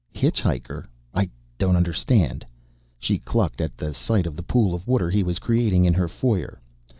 "Hitchhiker? 0.15 0.85
I 1.13 1.29
don't 1.59 1.75
understand." 1.75 2.43
She 2.97 3.19
clucked 3.19 3.61
at 3.61 3.77
the 3.77 3.93
sight 3.93 4.25
of 4.25 4.35
the 4.35 4.41
pool 4.41 4.73
of 4.73 4.87
water 4.87 5.11
he 5.11 5.21
was 5.21 5.37
creating 5.37 5.85
in 5.85 5.93
her 5.93 6.07
foyer. 6.07 6.59